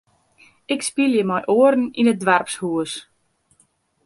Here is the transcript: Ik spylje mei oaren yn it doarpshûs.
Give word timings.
Ik 0.73 0.81
spylje 0.89 1.23
mei 1.29 1.43
oaren 1.55 1.83
yn 1.99 2.11
it 2.13 2.19
doarpshûs. 2.25 2.91